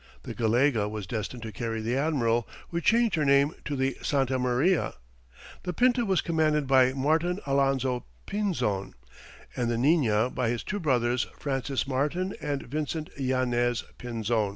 [0.23, 4.39] The Gallega was destined to carry the admiral, who changed her name to the Santa
[4.39, 4.95] Maria.
[5.61, 8.95] The Pinta was commanded by Martin Alonzo Pinzon,
[9.55, 14.49] and the Nina by his two brothers, Francis Martin, and Vincent Yanez Pinzon.